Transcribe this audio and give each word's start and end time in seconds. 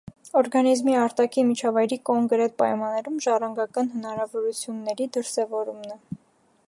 Օնտոգենեզը 0.09 0.25
տվյալ 0.27 0.45
օրգանիզմի 0.45 0.95
արտաքին 1.01 1.47
միջավայրի 1.49 1.99
կոնկրետ 2.11 2.57
պայմաններում 2.63 3.21
ժառանգական 3.27 3.93
հնարավորությունների 3.97 5.11
դրսևորումն 5.19 5.97
է։ 5.99 6.01